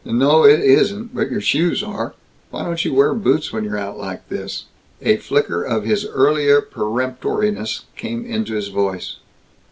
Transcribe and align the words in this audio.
"N 0.03 0.17
no, 0.17 0.43
it 0.43 0.61
isn't, 0.61 1.13
but 1.13 1.29
your 1.29 1.41
shoes 1.41 1.83
are. 1.83 2.15
Why 2.49 2.63
don't 2.63 2.83
you 2.83 2.91
wear 2.91 3.13
boots 3.13 3.53
when 3.53 3.63
you're 3.63 3.77
out 3.77 3.99
like 3.99 4.27
this?" 4.29 4.65
A 5.03 5.17
flicker 5.17 5.61
of 5.61 5.83
his 5.83 6.07
earlier 6.07 6.59
peremptoriness 6.59 7.83
came 7.95 8.25
into 8.25 8.55
his 8.55 8.69
voice. 8.69 9.17